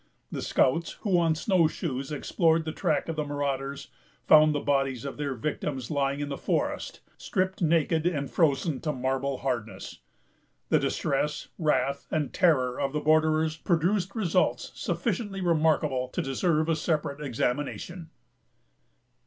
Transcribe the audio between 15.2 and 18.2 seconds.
remarkable to deserve a separate examination.